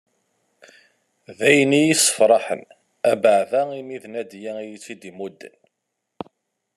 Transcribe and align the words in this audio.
D 1.37 1.39
ayen 1.49 1.71
i 1.79 1.81
yi-yesferḥen, 1.81 2.63
abeɛda 3.11 3.61
imi 3.79 3.97
d 4.03 4.05
Nadiya 4.09 4.53
i 4.59 4.65
yi-t-id-imudden. 4.71 5.55